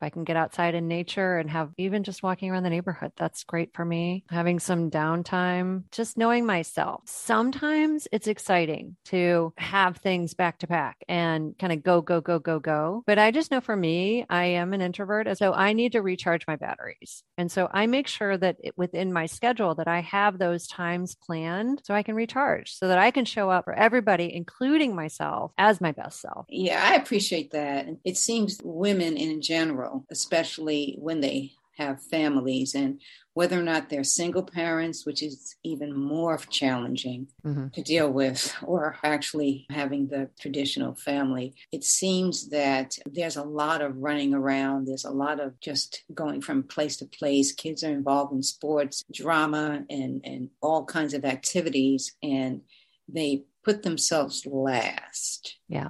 If 0.00 0.06
I 0.06 0.10
can 0.10 0.24
get 0.24 0.36
outside 0.36 0.74
in 0.74 0.88
nature 0.88 1.38
and 1.38 1.50
have 1.50 1.70
even 1.78 2.04
just 2.04 2.22
walking 2.22 2.50
around 2.50 2.64
the 2.64 2.70
neighborhood, 2.70 3.12
that's 3.16 3.44
great 3.44 3.70
for 3.72 3.82
me. 3.82 4.24
Having 4.28 4.60
some 4.60 4.90
downtime, 4.90 5.84
just 5.90 6.18
knowing 6.18 6.44
myself. 6.44 7.00
Sometimes 7.06 8.06
it's 8.12 8.26
exciting 8.26 8.96
to 9.06 9.54
have 9.56 9.96
things 9.96 10.34
back 10.34 10.58
to 10.58 10.66
back 10.66 10.98
and 11.08 11.56
kind 11.58 11.72
of 11.72 11.82
go, 11.82 12.02
go, 12.02 12.20
go, 12.20 12.38
go, 12.38 12.58
go. 12.58 13.04
But 13.06 13.18
I 13.18 13.30
just 13.30 13.50
know 13.50 13.62
for 13.62 13.74
me, 13.74 14.26
I 14.28 14.44
am 14.44 14.74
an 14.74 14.82
introvert. 14.82 15.38
So 15.38 15.54
I 15.54 15.72
need 15.72 15.92
to 15.92 16.02
recharge 16.02 16.46
my 16.46 16.56
batteries. 16.56 17.22
And 17.38 17.50
so 17.50 17.66
I 17.72 17.86
make 17.86 18.06
sure 18.06 18.36
that 18.36 18.56
it, 18.62 18.74
within 18.76 19.14
my 19.14 19.24
schedule 19.24 19.76
that 19.76 19.88
I 19.88 20.00
have 20.00 20.38
those 20.38 20.66
times 20.66 21.14
planned 21.14 21.80
so 21.84 21.94
I 21.94 22.02
can 22.02 22.14
recharge 22.14 22.74
so 22.74 22.88
that 22.88 22.98
I 22.98 23.10
can 23.10 23.24
show 23.24 23.48
up 23.48 23.64
for 23.64 23.72
everybody, 23.72 24.30
including 24.34 24.94
myself, 24.94 25.52
as 25.56 25.80
my 25.80 25.92
best 25.92 26.20
self. 26.20 26.44
Yeah, 26.50 26.82
I 26.84 26.96
appreciate 26.96 27.52
that. 27.52 27.86
It 28.04 28.18
seems 28.18 28.58
women 28.62 29.16
in 29.16 29.40
general 29.40 29.85
especially 30.10 30.96
when 30.98 31.20
they 31.20 31.52
have 31.78 32.02
families 32.02 32.74
and 32.74 33.00
whether 33.34 33.60
or 33.60 33.62
not 33.62 33.90
they're 33.90 34.02
single 34.02 34.42
parents, 34.42 35.04
which 35.04 35.22
is 35.22 35.56
even 35.62 35.94
more 35.94 36.38
challenging 36.48 37.28
mm-hmm. 37.44 37.68
to 37.68 37.82
deal 37.82 38.10
with, 38.10 38.54
or 38.62 38.96
actually 39.04 39.66
having 39.70 40.08
the 40.08 40.30
traditional 40.40 40.94
family. 40.94 41.54
It 41.70 41.84
seems 41.84 42.48
that 42.48 42.96
there's 43.04 43.36
a 43.36 43.42
lot 43.42 43.82
of 43.82 43.96
running 43.98 44.32
around, 44.32 44.86
there's 44.86 45.04
a 45.04 45.10
lot 45.10 45.38
of 45.38 45.60
just 45.60 46.02
going 46.14 46.40
from 46.40 46.62
place 46.62 46.96
to 46.98 47.06
place. 47.06 47.52
Kids 47.52 47.84
are 47.84 47.92
involved 47.92 48.32
in 48.32 48.42
sports, 48.42 49.04
drama, 49.12 49.84
and, 49.90 50.22
and 50.24 50.48
all 50.62 50.84
kinds 50.86 51.12
of 51.12 51.24
activities, 51.24 52.14
and 52.22 52.62
they 53.06 53.44
put 53.64 53.82
themselves 53.82 54.46
last. 54.46 55.56
Yeah. 55.68 55.88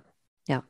Yeah. 0.49 0.63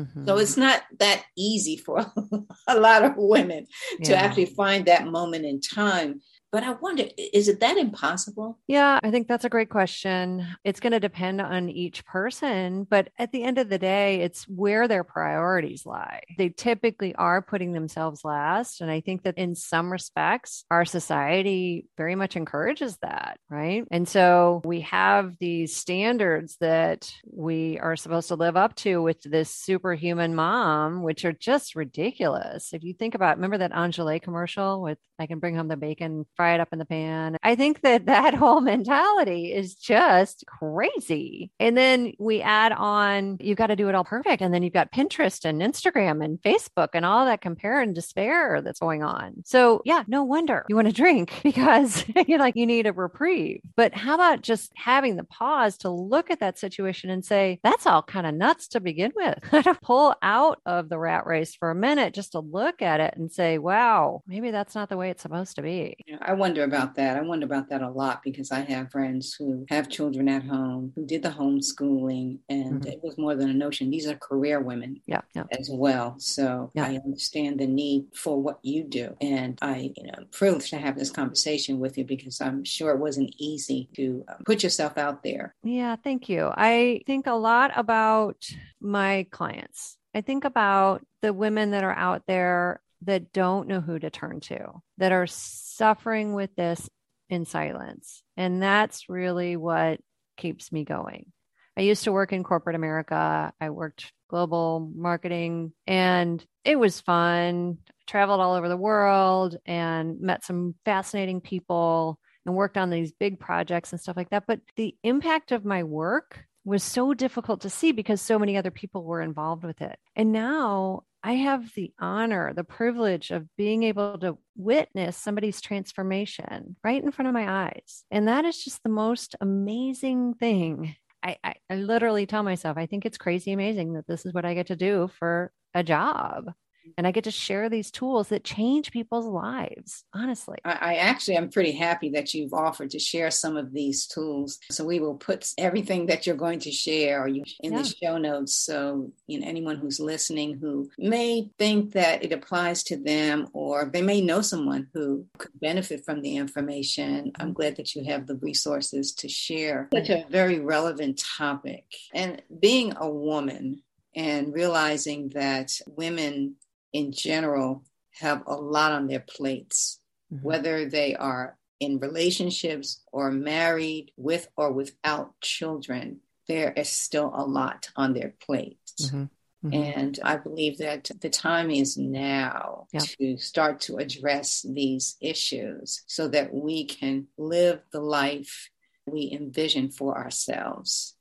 Mm-hmm. 0.00 0.26
So 0.26 0.38
it's 0.38 0.56
not 0.56 0.82
that 0.98 1.24
easy 1.36 1.76
for 1.76 2.04
a 2.68 2.80
lot 2.80 3.04
of 3.04 3.14
women 3.16 3.66
yeah. 3.98 4.08
to 4.08 4.16
actually 4.16 4.46
find 4.46 4.86
that 4.86 5.06
moment 5.06 5.44
in 5.44 5.60
time. 5.60 6.20
But 6.52 6.64
I 6.64 6.72
wonder, 6.72 7.04
is 7.16 7.48
it 7.48 7.60
that 7.60 7.76
impossible? 7.76 8.58
Yeah, 8.66 8.98
I 9.02 9.10
think 9.10 9.28
that's 9.28 9.44
a 9.44 9.50
great 9.50 9.70
question. 9.70 10.46
It's 10.64 10.80
going 10.80 10.92
to 10.92 11.00
depend 11.00 11.40
on 11.40 11.68
each 11.68 12.04
person. 12.04 12.84
But 12.90 13.10
at 13.18 13.30
the 13.30 13.44
end 13.44 13.58
of 13.58 13.68
the 13.68 13.78
day, 13.78 14.22
it's 14.22 14.44
where 14.48 14.88
their 14.88 15.04
priorities 15.04 15.86
lie. 15.86 16.22
They 16.38 16.48
typically 16.48 17.14
are 17.14 17.40
putting 17.40 17.72
themselves 17.72 18.24
last. 18.24 18.80
And 18.80 18.90
I 18.90 19.00
think 19.00 19.22
that 19.22 19.38
in 19.38 19.54
some 19.54 19.92
respects, 19.92 20.64
our 20.70 20.84
society 20.84 21.86
very 21.96 22.16
much 22.16 22.34
encourages 22.34 22.96
that, 23.02 23.38
right? 23.48 23.84
And 23.92 24.08
so 24.08 24.60
we 24.64 24.80
have 24.80 25.36
these 25.38 25.76
standards 25.76 26.56
that 26.60 27.12
we 27.30 27.78
are 27.78 27.94
supposed 27.94 28.28
to 28.28 28.34
live 28.34 28.56
up 28.56 28.74
to 28.76 29.00
with 29.00 29.22
this 29.22 29.54
superhuman 29.54 30.34
mom, 30.34 31.02
which 31.02 31.24
are 31.24 31.32
just 31.32 31.76
ridiculous. 31.76 32.72
If 32.72 32.82
you 32.82 32.94
think 32.94 33.14
about, 33.14 33.36
remember 33.36 33.58
that 33.58 33.72
Enjoli 33.72 34.20
commercial 34.20 34.82
with 34.82 34.98
I 35.20 35.26
can 35.26 35.38
bring 35.38 35.54
home 35.54 35.68
the 35.68 35.76
bacon, 35.76 36.26
fry 36.40 36.54
it 36.54 36.60
up 36.60 36.72
in 36.72 36.78
the 36.78 36.86
pan. 36.86 37.36
I 37.42 37.54
think 37.54 37.82
that 37.82 38.06
that 38.06 38.32
whole 38.32 38.62
mentality 38.62 39.52
is 39.52 39.74
just 39.74 40.42
crazy. 40.46 41.50
And 41.60 41.76
then 41.76 42.14
we 42.18 42.40
add 42.40 42.72
on, 42.72 43.36
you've 43.40 43.58
got 43.58 43.66
to 43.66 43.76
do 43.76 43.90
it 43.90 43.94
all 43.94 44.04
perfect. 44.04 44.40
And 44.40 44.54
then 44.54 44.62
you've 44.62 44.72
got 44.72 44.90
Pinterest 44.90 45.44
and 45.44 45.60
Instagram 45.60 46.24
and 46.24 46.40
Facebook 46.40 46.88
and 46.94 47.04
all 47.04 47.26
that 47.26 47.42
compare 47.42 47.82
and 47.82 47.94
despair 47.94 48.62
that's 48.62 48.80
going 48.80 49.02
on. 49.02 49.42
So 49.44 49.82
yeah, 49.84 50.04
no 50.08 50.24
wonder 50.24 50.64
you 50.70 50.76
want 50.76 50.88
to 50.88 50.94
drink 50.94 51.30
because 51.42 52.06
you're 52.26 52.38
like, 52.38 52.56
you 52.56 52.66
need 52.66 52.86
a 52.86 52.92
reprieve. 52.94 53.60
But 53.76 53.94
how 53.94 54.14
about 54.14 54.40
just 54.40 54.72
having 54.76 55.16
the 55.16 55.24
pause 55.24 55.76
to 55.78 55.90
look 55.90 56.30
at 56.30 56.40
that 56.40 56.58
situation 56.58 57.10
and 57.10 57.22
say, 57.22 57.60
that's 57.62 57.86
all 57.86 58.02
kind 58.02 58.26
of 58.26 58.34
nuts 58.34 58.68
to 58.68 58.80
begin 58.80 59.12
with. 59.14 59.38
pull 59.82 60.14
out 60.22 60.58
of 60.64 60.88
the 60.88 60.98
rat 60.98 61.26
race 61.26 61.54
for 61.54 61.70
a 61.70 61.74
minute 61.74 62.14
just 62.14 62.32
to 62.32 62.40
look 62.40 62.80
at 62.80 63.00
it 63.00 63.14
and 63.18 63.30
say, 63.30 63.58
wow, 63.58 64.22
maybe 64.26 64.50
that's 64.50 64.74
not 64.74 64.88
the 64.88 64.96
way 64.96 65.10
it's 65.10 65.22
supposed 65.22 65.56
to 65.56 65.62
be. 65.62 65.96
Yeah, 66.06 66.29
I 66.30 66.32
wonder 66.34 66.62
about 66.62 66.94
that. 66.94 67.16
I 67.16 67.22
wonder 67.22 67.44
about 67.44 67.70
that 67.70 67.82
a 67.82 67.90
lot 67.90 68.22
because 68.22 68.52
I 68.52 68.60
have 68.60 68.92
friends 68.92 69.34
who 69.34 69.66
have 69.68 69.88
children 69.88 70.28
at 70.28 70.44
home 70.44 70.92
who 70.94 71.04
did 71.04 71.24
the 71.24 71.30
homeschooling, 71.30 72.38
and 72.48 72.82
mm-hmm. 72.82 72.86
it 72.86 73.00
was 73.02 73.18
more 73.18 73.34
than 73.34 73.50
a 73.50 73.52
notion. 73.52 73.90
These 73.90 74.06
are 74.06 74.14
career 74.14 74.60
women 74.60 75.00
yeah, 75.06 75.22
yeah. 75.34 75.42
as 75.58 75.68
well. 75.72 76.14
So 76.20 76.70
yeah. 76.72 76.84
I 76.84 77.00
understand 77.04 77.58
the 77.58 77.66
need 77.66 78.04
for 78.14 78.40
what 78.40 78.60
you 78.62 78.84
do. 78.84 79.16
And 79.20 79.58
I, 79.60 79.90
you 79.96 80.04
know, 80.04 80.12
I'm 80.18 80.26
privileged 80.30 80.70
to 80.70 80.78
have 80.78 80.96
this 80.96 81.10
conversation 81.10 81.80
with 81.80 81.98
you 81.98 82.04
because 82.04 82.40
I'm 82.40 82.62
sure 82.62 82.92
it 82.92 83.00
wasn't 83.00 83.34
easy 83.36 83.88
to 83.96 84.24
uh, 84.28 84.34
put 84.46 84.62
yourself 84.62 84.98
out 84.98 85.24
there. 85.24 85.56
Yeah, 85.64 85.96
thank 85.96 86.28
you. 86.28 86.48
I 86.54 87.02
think 87.08 87.26
a 87.26 87.32
lot 87.32 87.72
about 87.74 88.48
my 88.80 89.26
clients. 89.32 89.98
I 90.14 90.20
think 90.20 90.44
about 90.44 91.04
the 91.22 91.32
women 91.32 91.72
that 91.72 91.82
are 91.82 91.92
out 91.92 92.22
there 92.28 92.80
that 93.02 93.32
don't 93.32 93.68
know 93.68 93.80
who 93.80 93.98
to 93.98 94.10
turn 94.10 94.40
to, 94.40 94.82
that 94.98 95.12
are 95.12 95.26
suffering 95.26 96.34
with 96.34 96.54
this 96.56 96.88
in 97.28 97.44
silence. 97.44 98.22
And 98.36 98.62
that's 98.62 99.08
really 99.08 99.56
what 99.56 100.00
keeps 100.36 100.72
me 100.72 100.84
going. 100.84 101.32
I 101.76 101.82
used 101.82 102.04
to 102.04 102.12
work 102.12 102.32
in 102.32 102.44
corporate 102.44 102.76
America. 102.76 103.52
I 103.60 103.70
worked 103.70 104.12
global 104.28 104.90
marketing 104.94 105.72
and 105.86 106.44
it 106.64 106.78
was 106.78 107.00
fun. 107.00 107.78
traveled 108.06 108.40
all 108.40 108.54
over 108.54 108.68
the 108.68 108.76
world 108.76 109.56
and 109.64 110.20
met 110.20 110.44
some 110.44 110.74
fascinating 110.84 111.40
people 111.40 112.18
and 112.44 112.54
worked 112.54 112.76
on 112.76 112.90
these 112.90 113.12
big 113.12 113.38
projects 113.38 113.92
and 113.92 114.00
stuff 114.00 114.16
like 114.16 114.30
that. 114.30 114.44
But 114.46 114.60
the 114.76 114.94
impact 115.02 115.52
of 115.52 115.64
my 115.64 115.84
work 115.84 116.44
was 116.64 116.82
so 116.82 117.14
difficult 117.14 117.62
to 117.62 117.70
see 117.70 117.92
because 117.92 118.20
so 118.20 118.38
many 118.38 118.56
other 118.56 118.70
people 118.70 119.04
were 119.04 119.22
involved 119.22 119.64
with 119.64 119.80
it. 119.80 119.98
And 120.16 120.32
now 120.32 121.04
I 121.22 121.34
have 121.34 121.74
the 121.74 121.92
honor, 121.98 122.54
the 122.54 122.64
privilege 122.64 123.30
of 123.30 123.46
being 123.56 123.82
able 123.82 124.18
to 124.20 124.38
witness 124.56 125.16
somebody's 125.16 125.60
transformation 125.60 126.76
right 126.82 127.02
in 127.02 127.10
front 127.10 127.28
of 127.28 127.34
my 127.34 127.66
eyes. 127.66 128.04
And 128.10 128.28
that 128.28 128.44
is 128.44 128.64
just 128.64 128.82
the 128.82 128.88
most 128.88 129.36
amazing 129.40 130.34
thing. 130.34 130.96
I, 131.22 131.36
I, 131.44 131.54
I, 131.68 131.74
literally 131.74 132.24
tell 132.24 132.42
myself, 132.42 132.78
I 132.78 132.86
think 132.86 133.04
it's 133.04 133.18
crazy 133.18 133.52
amazing 133.52 133.92
that 133.92 134.06
this 134.06 134.24
is 134.24 134.32
what 134.32 134.46
I 134.46 134.54
get 134.54 134.68
to 134.68 134.76
do 134.76 135.10
for 135.18 135.52
a 135.74 135.82
job 135.82 136.50
and 136.96 137.06
I 137.06 137.10
get 137.10 137.24
to 137.24 137.30
share 137.30 137.68
these 137.68 137.90
tools 137.90 138.28
that 138.28 138.44
change 138.44 138.90
people's 138.90 139.26
lives, 139.26 140.04
honestly. 140.12 140.58
I, 140.64 140.72
I 140.72 140.94
actually 140.96 141.36
am 141.36 141.50
pretty 141.50 141.72
happy 141.72 142.10
that 142.10 142.34
you've 142.34 142.52
offered 142.52 142.90
to 142.90 142.98
share 142.98 143.30
some 143.30 143.56
of 143.56 143.72
these 143.72 144.06
tools. 144.06 144.58
So 144.70 144.84
we 144.84 145.00
will 145.00 145.16
put 145.16 145.48
everything 145.58 146.06
that 146.06 146.26
you're 146.26 146.36
going 146.36 146.60
to 146.60 146.72
share 146.72 147.26
in 147.26 147.44
yeah. 147.62 147.78
the 147.78 147.84
show 147.84 148.18
notes. 148.18 148.54
So 148.54 149.12
you 149.26 149.40
know 149.40 149.46
anyone 149.46 149.76
who's 149.76 150.00
listening 150.00 150.58
who 150.58 150.90
may 150.98 151.50
think 151.58 151.92
that 151.92 152.24
it 152.24 152.32
applies 152.32 152.82
to 152.84 152.96
them 152.96 153.48
or 153.52 153.90
they 153.92 154.02
may 154.02 154.20
know 154.20 154.40
someone 154.40 154.88
who 154.94 155.26
could 155.38 155.58
benefit 155.60 156.04
from 156.04 156.22
the 156.22 156.36
information. 156.36 157.32
I'm 157.38 157.52
glad 157.52 157.76
that 157.76 157.94
you 157.94 158.04
have 158.04 158.26
the 158.26 158.36
resources 158.36 159.12
to 159.14 159.28
share 159.28 159.88
such 159.92 160.10
a 160.10 160.24
very 160.30 160.58
relevant 160.58 161.22
topic. 161.38 161.84
And 162.14 162.42
being 162.60 162.94
a 162.96 163.08
woman 163.08 163.82
and 164.14 164.52
realizing 164.52 165.28
that 165.30 165.72
women 165.86 166.56
in 166.92 167.12
general 167.12 167.84
have 168.18 168.42
a 168.46 168.54
lot 168.54 168.92
on 168.92 169.06
their 169.06 169.20
plates, 169.20 170.00
mm-hmm. 170.32 170.44
whether 170.44 170.88
they 170.88 171.14
are 171.14 171.58
in 171.78 171.98
relationships 171.98 173.02
or 173.10 173.30
married 173.30 174.12
with 174.16 174.48
or 174.56 174.72
without 174.72 175.40
children, 175.40 176.20
there 176.46 176.72
is 176.72 176.88
still 176.88 177.32
a 177.34 177.44
lot 177.44 177.88
on 177.96 178.12
their 178.12 178.34
plates. 178.40 179.06
Mm-hmm. 179.06 179.24
Mm-hmm. 179.64 179.98
And 179.98 180.18
I 180.24 180.36
believe 180.36 180.78
that 180.78 181.10
the 181.20 181.28
time 181.28 181.70
is 181.70 181.98
now 181.98 182.86
yeah. 182.92 183.00
to 183.00 183.36
start 183.36 183.80
to 183.82 183.96
address 183.96 184.64
these 184.66 185.16
issues 185.20 186.02
so 186.06 186.28
that 186.28 186.52
we 186.54 186.86
can 186.86 187.26
live 187.36 187.82
the 187.92 188.00
life 188.00 188.70
we 189.06 189.30
envision 189.32 189.90
for 189.90 190.16
ourselves 190.16 191.14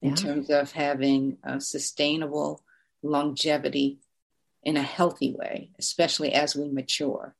yeah. 0.00 0.10
in 0.10 0.14
terms 0.16 0.50
of 0.50 0.72
having 0.72 1.38
a 1.44 1.60
sustainable 1.60 2.64
longevity 3.02 4.00
in 4.64 4.76
a 4.76 4.82
healthy 4.82 5.34
way, 5.38 5.70
especially 5.78 6.32
as 6.32 6.56
we 6.56 6.68
mature. 6.68 7.34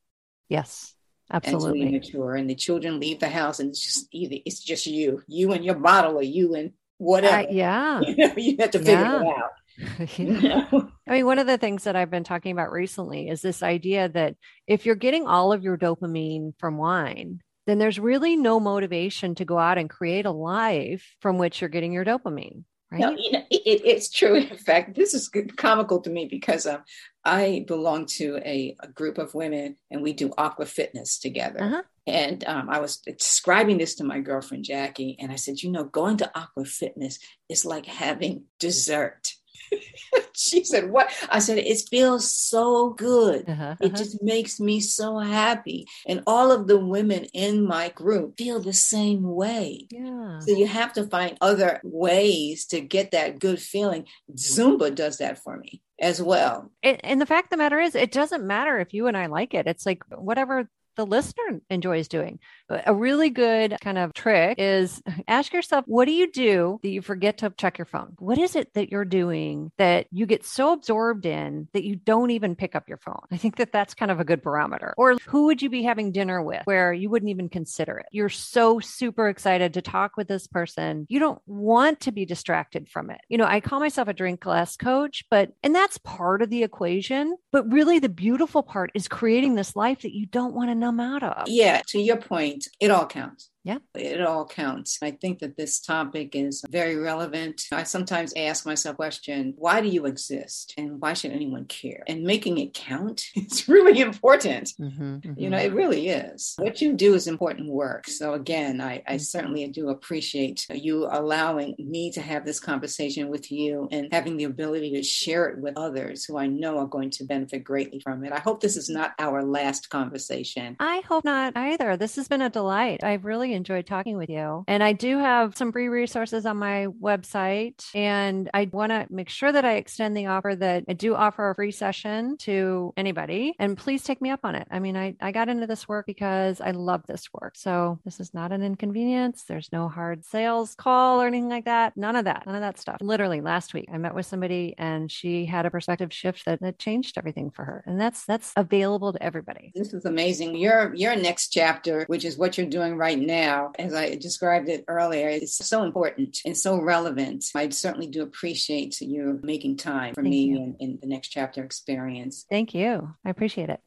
Yes, 0.49 0.95
absolutely. 1.33 1.83
As 1.83 1.87
we 1.87 1.99
mature 1.99 2.35
and 2.35 2.49
the 2.49 2.55
children 2.55 3.01
leave 3.01 3.21
the 3.21 3.29
house 3.29 3.61
and 3.61 3.71
it's 3.71 3.81
just 3.81 4.09
either 4.13 4.37
it's 4.45 4.61
just 4.61 4.87
you, 4.87 5.23
you 5.27 5.53
and 5.53 5.65
your 5.65 5.77
bottle 5.77 6.19
or 6.19 6.23
you 6.23 6.55
and 6.55 6.73
whatever. 6.99 7.49
Uh, 7.49 7.51
yeah. 7.51 8.01
You, 8.07 8.17
know, 8.17 8.35
you 8.37 8.57
have 8.61 8.71
to 8.73 8.79
figure 8.79 8.93
yeah. 8.93 9.23
it 9.23 9.27
out. 9.27 9.51
yeah. 10.19 10.67
I 11.09 11.13
mean, 11.13 11.27
one 11.27 11.39
of 11.39 11.47
the 11.47 11.59
things 11.59 11.85
that 11.85 11.97
I've 11.97 12.11
been 12.11 12.25
talking 12.25 12.53
about 12.53 12.71
recently 12.71 13.29
is 13.29 13.43
this 13.43 13.63
idea 13.63 14.09
that 14.11 14.37
if 14.67 14.87
you're 14.87 14.95
getting 14.95 15.27
all 15.27 15.53
of 15.53 15.63
your 15.63 15.77
dopamine 15.77 16.53
from 16.59 16.77
wine, 16.77 17.41
then 17.67 17.79
there's 17.79 17.99
really 17.99 18.37
no 18.37 18.61
motivation 18.61 19.35
to 19.37 19.45
go 19.45 19.59
out 19.59 19.79
and 19.79 19.89
create 19.89 20.27
a 20.27 20.31
life 20.31 21.17
from 21.21 21.39
which 21.39 21.61
you're 21.61 21.71
getting 21.71 21.93
your 21.93 22.05
dopamine. 22.05 22.65
Right? 22.95 23.01
No, 23.01 23.11
you 23.19 23.33
know, 23.33 23.43
it, 23.51 23.83
it's 23.85 24.11
true. 24.11 24.35
In 24.37 24.57
fact, 24.57 24.95
this 24.95 25.15
is 25.15 25.31
comical 25.57 26.01
to 26.01 26.11
me 26.11 26.27
because 26.27 26.67
um, 26.67 26.83
I 27.25 27.65
belong 27.67 28.07
to 28.19 28.39
a, 28.45 28.77
a, 28.81 28.89
group 28.89 29.19
of 29.19 29.35
women 29.35 29.77
and 29.91 30.03
we 30.03 30.13
do 30.13 30.33
aqua 30.39 30.67
fitness 30.67 31.19
together. 31.19 31.63
Uh-huh. 31.63 31.83
And 32.07 32.45
um, 32.47 32.69
I 32.69 32.81
was 32.81 32.99
describing 32.99 33.79
this 33.79 33.95
to 33.97 34.05
my 34.05 34.21
girlfriend 34.21 34.65
Jackie, 34.65 35.17
and 35.19 35.33
I 35.33 35.37
said, 35.37 35.63
you 35.63 35.71
know, 35.71 35.85
going 35.85 36.19
to 36.19 36.31
aqua 36.39 36.67
fitness 36.67 37.19
is 37.49 37.65
like 37.65 37.87
having 37.87 38.45
dessert. 38.61 39.33
she 40.35 40.65
said, 40.65 40.91
What? 40.91 41.11
I 41.29 41.39
said, 41.39 41.59
It 41.59 41.83
feels 41.91 42.33
so 42.33 42.91
good. 42.91 43.49
Uh-huh, 43.49 43.65
uh-huh. 43.65 43.77
It 43.81 43.95
just 43.97 44.23
makes 44.23 44.61
me 44.61 44.81
so 44.81 45.19
happy. 45.19 45.87
And 46.07 46.23
all 46.27 46.53
of 46.53 46.67
the 46.67 46.79
women 46.79 47.25
in 47.33 47.67
my 47.67 47.89
group 47.91 48.37
feel 48.39 48.61
the 48.61 48.73
same 48.73 49.23
way. 49.23 49.87
Yeah. 49.91 50.39
So 50.41 50.53
you 50.53 50.67
have 50.67 50.93
to 50.95 51.07
find 51.07 51.37
other 51.41 51.81
ways 51.85 52.67
to 52.67 52.81
get 52.81 53.13
that 53.13 53.39
good 53.39 53.61
feeling. 53.61 54.07
Zumba 54.35 54.95
does 54.95 55.19
that 55.19 55.39
for 55.39 55.57
me 55.57 55.83
as 56.01 56.21
well. 56.21 56.71
And, 56.83 57.05
and 57.05 57.21
the 57.21 57.27
fact 57.27 57.47
of 57.47 57.51
the 57.51 57.57
matter 57.57 57.81
is, 57.81 57.95
it 57.95 58.13
doesn't 58.13 58.47
matter 58.47 58.79
if 58.79 58.93
you 58.93 59.07
and 59.07 59.17
I 59.17 59.27
like 59.27 59.55
it. 59.55 59.67
It's 59.67 59.87
like 59.87 60.03
whatever 60.11 60.69
the 60.97 61.07
listener 61.07 61.61
enjoys 61.71 62.09
doing. 62.09 62.39
But 62.69 62.85
A 62.87 62.95
really 62.95 63.31
good 63.31 63.77
kind 63.81 63.99
of 63.99 64.13
trick 64.15 64.57
is 64.59 65.03
ask 65.29 65.53
yourself, 65.53 65.85
what 65.87 66.07
do 66.07 66.13
you 66.13 66.31
do 66.31 66.81
that 66.83 66.89
you 66.89 67.03
forget 67.03 67.39
to 67.39 67.53
check 67.57 67.79
your 67.79 67.85
phone? 67.85 68.15
What 68.19 68.39
is 68.39 68.57
it 68.57 68.73
that 68.75 68.91
you're 68.91 69.05
doing 69.05 69.71
that 69.79 70.07
you 70.11 70.27
get 70.27 70.45
so 70.45 70.73
absorbed 70.73 71.27
in 71.27 71.69
that 71.73 71.85
you 71.85 71.97
don't 71.97 72.31
even 72.31 72.57
pick 72.57 72.75
up 72.75 72.89
your 72.89 72.99
phone? 72.99 73.23
I 73.31 73.37
think 73.37 73.57
that 73.57 73.73
that's 73.73 73.95
kind 73.95 74.11
of 74.11 74.21
a 74.21 74.25
good 74.25 74.43
barometer. 74.43 74.95
Or 74.97 75.17
who 75.27 75.47
would 75.47 75.63
you 75.63 75.71
be 75.71 75.83
having 75.83 76.13
dinner 76.13 76.43
with 76.43 76.63
where 76.65 76.93
you 76.93 77.11
wouldn't 77.11 77.31
even 77.31 77.49
consider 77.49 77.99
it? 77.99 78.07
You're 78.11 78.29
so 78.29 78.81
super 78.81 79.29
excited 79.29 79.75
to 79.75 79.83
talk 79.83 80.17
with 80.17 80.29
this 80.29 80.47
person. 80.47 81.07
You 81.09 81.19
don't 81.19 81.41
want 81.47 82.01
to 82.01 82.13
be 82.13 82.25
distracted 82.25 82.89
from 82.89 83.11
it. 83.11 83.21
You 83.29 83.39
know, 83.39 83.47
I 83.47 83.61
call 83.61 83.81
myself 83.81 84.09
a 84.09 84.13
drink 84.13 84.45
less 84.47 84.77
coach, 84.77 85.25
but, 85.31 85.53
and 85.63 85.75
that's 85.75 85.99
part 85.99 86.43
of 86.43 86.51
the 86.51 86.63
equation. 86.63 87.37
But 87.53 87.71
really, 87.73 87.99
the 87.99 88.09
beautiful 88.09 88.63
part 88.63 88.91
is 88.95 89.09
creating 89.09 89.55
this 89.55 89.77
life 89.77 90.03
that 90.03 90.15
you 90.15 90.27
don't 90.27 90.55
want 90.55 90.71
to 90.71 90.75
out 91.01 91.23
of. 91.23 91.49
Yeah, 91.49 91.83
to 91.89 92.01
your 92.01 92.17
point, 92.17 92.69
it 92.81 92.91
all 92.91 93.07
counts. 93.07 93.51
Yeah. 93.65 93.79
It 93.95 94.21
all 94.21 94.47
counts. 94.47 94.99
I 95.03 95.11
think 95.11 95.39
that 95.39 95.57
this 95.57 95.81
topic 95.81 96.37
is 96.37 96.63
very 96.71 96.97
relevant. 96.97 97.63
I 97.73 97.85
sometimes 97.85 98.35
ask 98.37 98.67
myself 98.67 98.97
question, 98.97 99.55
why 99.57 99.81
do 99.81 99.89
you 99.89 100.07
exist? 100.07 100.75
And 100.77 101.01
why 101.01 101.15
should 101.15 101.33
anyone 101.33 101.65
care? 101.65 102.05
And 102.07 102.23
making 102.25 102.59
it 102.59 102.75
count 102.75 103.25
is 103.35 103.69
really 103.69 104.01
important. 104.01 104.73
Mm-hmm, 104.81 105.03
mm-hmm. 105.03 105.41
You 105.41 105.51
know, 105.51 105.59
it 105.59 105.73
really 105.73 106.09
is. 106.09 106.55
What 106.59 106.81
you 106.83 106.93
do 106.93 107.15
is 107.15 107.27
important 107.27 107.71
work. 107.71 108.07
So 108.09 108.35
again, 108.35 108.81
I, 108.81 109.03
I 109.07 109.17
certainly 109.17 109.67
do 109.69 109.89
appreciate 109.89 110.67
you 110.71 111.09
allowing 111.11 111.75
me 111.79 112.13
to 112.13 112.21
have 112.21 112.45
this 112.45 112.61
conversation 112.61 113.29
with 113.29 113.51
you 113.51 113.89
and 113.91 114.09
having 114.13 114.37
the 114.37 114.45
ability 114.45 114.93
to 114.93 115.03
share 115.03 115.47
it 115.47 115.59
with 115.59 115.77
others 115.77 116.25
who 116.25 116.37
I 116.37 116.47
know 116.47 116.79
are 116.79 116.87
going 116.87 117.11
to 117.11 117.25
benefit 117.25 117.65
greatly 117.65 118.01
from 118.01 118.25
it. 118.25 118.33
I 118.33 118.41
hope 118.41 118.61
this 118.61 118.77
is 118.77 118.91
not 118.91 119.13
our 119.19 119.43
last 119.43 119.89
conversation. 119.89 120.77
I 120.81 121.03
hope 121.09 121.25
not 121.25 121.57
either. 121.57 121.97
This 121.97 122.17
has 122.17 122.29
been 122.29 122.43
a 122.43 122.51
delight. 122.51 123.03
I've 123.03 123.25
really 123.25 123.54
enjoyed 123.55 123.87
talking 123.87 124.17
with 124.17 124.29
you. 124.29 124.65
And 124.69 124.83
I 124.83 124.93
do 124.93 125.19
have 125.19 125.57
some 125.57 125.73
free 125.73 125.89
resources 125.89 126.47
on 126.47 126.57
my 126.57 126.87
website. 127.01 127.85
And 127.95 128.51
I 128.53 128.69
want 128.73 128.91
to 128.91 129.07
make 129.11 129.29
sure 129.29 129.53
that 129.53 129.65
I 129.65 129.75
extend 129.75 130.17
the 130.17 130.27
offer 130.27 130.55
that 130.57 130.85
I 130.89 130.93
do 130.93 131.15
offer 131.15 131.51
a 131.51 131.55
free 131.55 131.71
session 131.71 132.37
to 132.39 132.93
anybody. 132.97 133.55
And 133.59 133.77
please 133.77 134.03
take 134.03 134.21
me 134.21 134.31
up 134.31 134.41
on 134.45 134.55
it. 134.55 134.67
I 134.71 134.79
mean, 134.79 134.97
I, 134.97 135.17
I 135.21 135.33
got 135.33 135.49
into 135.49 135.67
this 135.67 135.89
work 135.89 136.07
because 136.07 136.61
I 136.61 136.73
love 136.73 137.03
this 137.07 137.29
work. 137.33 137.57
So 137.57 137.99
this 138.05 138.21
is 138.21 138.35
not 138.35 138.53
an 138.53 138.63
inconvenience. 138.63 139.45
There's 139.45 139.71
no 139.73 139.89
hard 139.89 140.25
sales 140.25 140.75
call 140.75 141.23
or 141.23 141.27
anything 141.27 141.49
like 141.49 141.65
that. 141.67 141.97
None 141.97 142.17
of 142.17 142.25
that. 142.25 142.47
None 142.47 142.55
of 142.55 142.61
that 142.61 142.79
stuff. 142.79 142.99
Literally 143.01 143.41
last 143.41 143.75
week, 143.75 143.89
I 143.93 143.99
met 143.99 144.15
with 144.15 144.27
somebody 144.27 144.75
and 144.79 145.11
she 145.11 145.47
had 145.47 145.67
a 145.67 145.71
perspective 145.71 146.13
shift 146.13 146.45
that, 146.47 146.61
that 146.61 146.79
changed 146.79 147.19
everything 147.19 147.51
for 147.51 147.65
her. 147.65 147.85
And 147.87 148.01
that's 148.01 148.25
that's 148.25 148.53
available 148.57 149.13
to 149.13 149.23
everybody. 149.23 149.73
This 149.75 149.93
is 149.93 150.05
amazing. 150.05 150.57
Your 150.57 150.95
your 150.95 151.17
next 151.17 151.49
chapter, 151.49 152.05
which 152.07 152.25
is 152.25 152.37
what 152.37 152.57
you're 152.57 152.67
doing 152.67 152.97
right 152.97 153.19
now, 153.19 153.44
as 153.79 153.95
I 153.95 154.15
described 154.17 154.69
it 154.69 154.85
earlier, 154.89 155.29
it's 155.29 155.57
so 155.67 155.83
important 155.83 156.39
and 156.45 156.57
so 156.57 156.81
relevant. 156.81 157.45
I 157.55 157.69
certainly 157.71 158.07
do 158.07 158.23
appreciate 158.23 159.01
you 159.01 159.41
making 159.43 159.77
time 159.77 160.15
for 160.15 160.23
Thank 160.23 160.31
me 160.31 160.57
in, 160.57 160.77
in 160.81 160.99
the 161.01 161.07
next 161.07 161.29
chapter 161.29 161.63
experience. 161.63 162.47
Thank 162.49 162.75
you. 162.75 163.15
I 163.25 163.31
appreciate 163.31 163.71
it. 163.71 163.81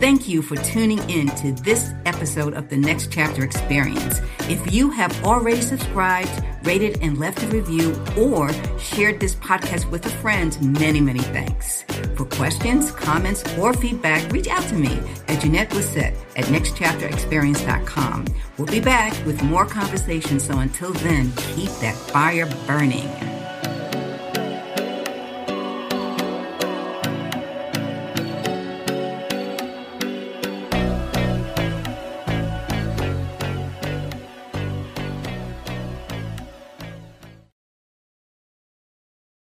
Thank 0.00 0.28
you 0.28 0.42
for 0.42 0.56
tuning 0.56 0.98
in 1.08 1.28
to 1.36 1.52
this 1.52 1.92
episode 2.04 2.52
of 2.52 2.68
the 2.68 2.76
Next 2.76 3.10
Chapter 3.10 3.42
Experience. 3.42 4.20
If 4.40 4.70
you 4.70 4.90
have 4.90 5.24
already 5.24 5.62
subscribed, 5.62 6.44
rated, 6.64 7.00
and 7.02 7.18
left 7.18 7.42
a 7.42 7.46
review, 7.48 7.94
or 8.16 8.50
shared 8.78 9.20
this 9.20 9.34
podcast 9.36 9.90
with 9.90 10.04
a 10.06 10.10
friend, 10.10 10.56
many, 10.78 11.00
many 11.00 11.20
thanks. 11.20 11.82
For 12.16 12.24
questions, 12.24 12.90
comments, 12.92 13.42
or 13.58 13.72
feedback, 13.74 14.30
reach 14.32 14.48
out 14.48 14.64
to 14.64 14.74
me 14.74 15.00
at 15.28 15.40
Jeanette 15.40 15.70
Blissett 15.70 16.14
at 16.36 16.44
nextchapterexperience.com. 16.46 18.26
We'll 18.58 18.66
be 18.66 18.80
back 18.80 19.12
with 19.26 19.42
more 19.42 19.66
conversations, 19.66 20.44
so 20.44 20.58
until 20.58 20.92
then, 20.92 21.32
keep 21.36 21.70
that 21.80 21.94
fire 21.94 22.46
burning. 22.66 23.33